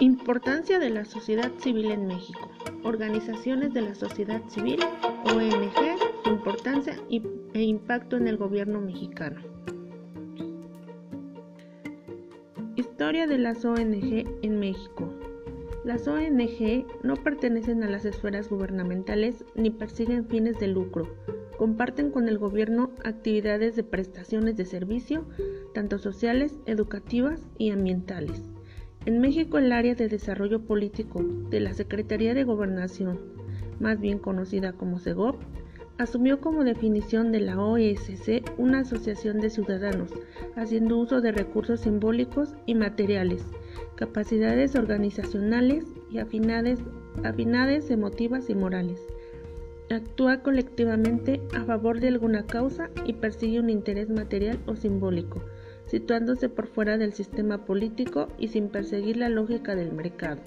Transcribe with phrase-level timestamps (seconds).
[0.00, 2.48] Importancia de la sociedad civil en México.
[2.84, 4.78] Organizaciones de la sociedad civil,
[5.24, 9.40] ONG, importancia e impacto en el gobierno mexicano.
[12.76, 15.12] Historia de las ONG en México.
[15.84, 21.12] Las ONG no pertenecen a las esferas gubernamentales ni persiguen fines de lucro.
[21.56, 25.24] Comparten con el gobierno actividades de prestaciones de servicio,
[25.74, 28.44] tanto sociales, educativas y ambientales.
[29.06, 33.18] En México el área de desarrollo político de la Secretaría de Gobernación,
[33.80, 35.40] más bien conocida como SEGOP,
[35.98, 40.10] asumió como definición de la OSC una asociación de ciudadanos,
[40.56, 43.44] haciendo uso de recursos simbólicos y materiales,
[43.96, 46.80] capacidades organizacionales y afinidades,
[47.24, 49.00] afinidades emotivas y morales.
[49.90, 55.42] Actúa colectivamente a favor de alguna causa y persigue un interés material o simbólico
[55.88, 60.40] situándose por fuera del sistema político y sin perseguir la lógica del mercado.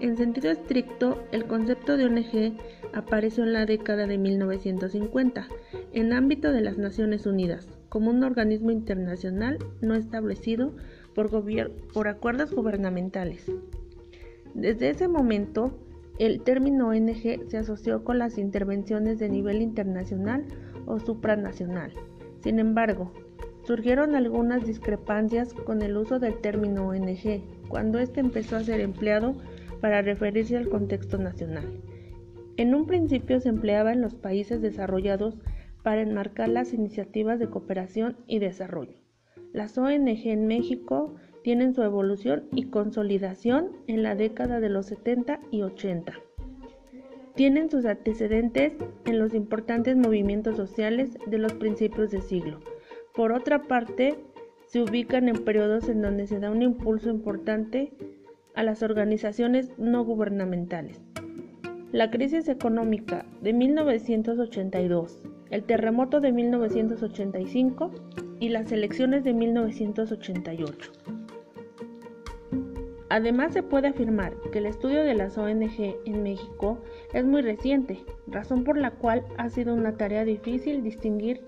[0.00, 2.56] En sentido estricto, el concepto de ONG
[2.92, 5.48] apareció en la década de 1950
[5.92, 10.72] en ámbito de las Naciones Unidas como un organismo internacional no establecido
[11.14, 11.30] por,
[11.92, 13.50] por acuerdos gubernamentales.
[14.54, 15.72] Desde ese momento,
[16.18, 20.44] el término ONG se asoció con las intervenciones de nivel internacional
[20.86, 21.92] o supranacional.
[22.42, 23.12] Sin embargo,
[23.68, 29.34] Surgieron algunas discrepancias con el uso del término ONG cuando éste empezó a ser empleado
[29.82, 31.68] para referirse al contexto nacional.
[32.56, 35.36] En un principio se empleaba en los países desarrollados
[35.82, 38.96] para enmarcar las iniciativas de cooperación y desarrollo.
[39.52, 45.40] Las ONG en México tienen su evolución y consolidación en la década de los 70
[45.50, 46.14] y 80.
[47.34, 48.72] Tienen sus antecedentes
[49.04, 52.60] en los importantes movimientos sociales de los principios de siglo,
[53.18, 54.14] por otra parte,
[54.68, 57.92] se ubican en periodos en donde se da un impulso importante
[58.54, 61.02] a las organizaciones no gubernamentales.
[61.90, 65.20] La crisis económica de 1982,
[65.50, 67.90] el terremoto de 1985
[68.38, 70.92] y las elecciones de 1988.
[73.08, 76.78] Además, se puede afirmar que el estudio de las ONG en México
[77.12, 81.42] es muy reciente, razón por la cual ha sido una tarea difícil distinguir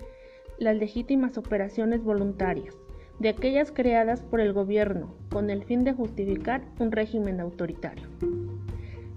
[0.61, 2.75] las legítimas operaciones voluntarias,
[3.17, 8.07] de aquellas creadas por el gobierno con el fin de justificar un régimen autoritario.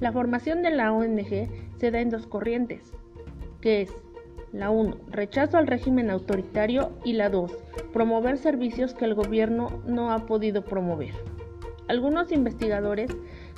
[0.01, 2.95] La formación de la ONG se da en dos corrientes,
[3.61, 3.93] que es
[4.55, 4.97] la 1.
[5.11, 7.53] Rechazo al régimen autoritario y la 2.
[7.93, 11.13] Promover servicios que el gobierno no ha podido promover.
[11.89, 13.11] Algunos investigadores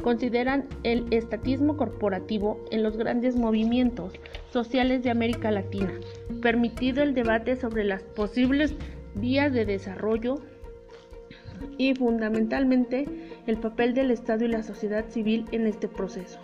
[0.02, 4.12] consideran el estatismo corporativo en los grandes movimientos
[4.56, 5.92] sociales de América Latina,
[6.40, 8.74] permitido el debate sobre las posibles
[9.14, 10.36] vías de desarrollo
[11.76, 13.06] y fundamentalmente
[13.46, 16.38] el papel del Estado y la sociedad civil en este proceso.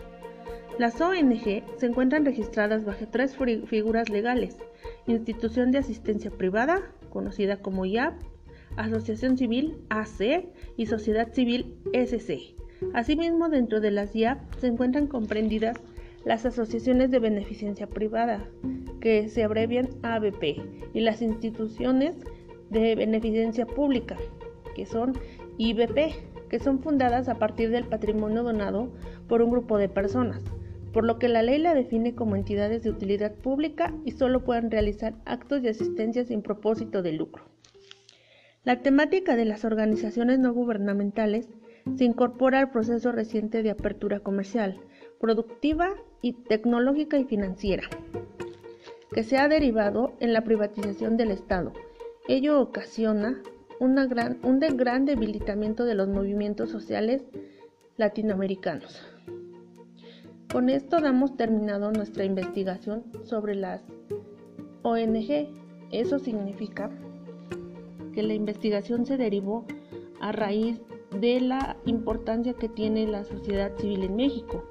[0.78, 3.34] Las ONG se encuentran registradas bajo tres
[3.64, 4.58] figuras legales,
[5.06, 8.12] Institución de Asistencia Privada, conocida como IAP,
[8.76, 12.56] Asociación Civil AC y Sociedad Civil SC.
[12.92, 15.80] Asimismo, dentro de las IAP se encuentran comprendidas
[16.24, 18.44] las asociaciones de beneficencia privada,
[19.00, 20.62] que se abrevian ABP,
[20.94, 22.16] y las instituciones
[22.70, 24.16] de beneficencia pública,
[24.74, 25.12] que son
[25.58, 28.92] IBP, que son fundadas a partir del patrimonio donado
[29.28, 30.42] por un grupo de personas,
[30.92, 34.70] por lo que la ley la define como entidades de utilidad pública y solo pueden
[34.70, 37.44] realizar actos de asistencia sin propósito de lucro.
[38.64, 41.48] La temática de las organizaciones no gubernamentales
[41.96, 44.78] se incorpora al proceso reciente de apertura comercial,
[45.22, 47.84] productiva y tecnológica y financiera,
[49.12, 51.72] que se ha derivado en la privatización del Estado.
[52.26, 53.40] Ello ocasiona
[53.78, 57.22] una gran, un gran debilitamiento de los movimientos sociales
[57.98, 59.00] latinoamericanos.
[60.52, 63.80] Con esto damos terminado nuestra investigación sobre las
[64.82, 65.46] ONG.
[65.92, 66.90] Eso significa
[68.12, 69.66] que la investigación se derivó
[70.20, 70.80] a raíz
[71.20, 74.64] de la importancia que tiene la sociedad civil en México,